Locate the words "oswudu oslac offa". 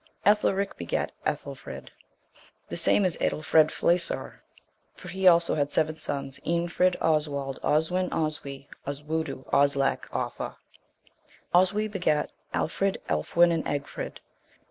8.87-10.57